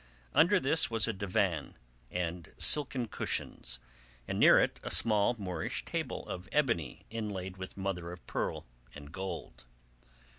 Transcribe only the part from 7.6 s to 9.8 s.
mother of pearl and gold.